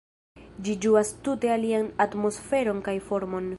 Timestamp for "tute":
1.27-1.53